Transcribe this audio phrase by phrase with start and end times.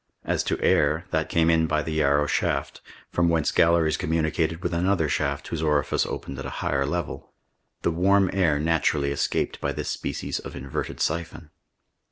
[0.25, 4.73] As to air, that came in by the Yarrow shaft, from whence galleries communicated with
[4.73, 7.33] another shaft whose orifice opened at a higher level;
[7.83, 11.51] the warm air naturally escaped by this species of inverted siphon.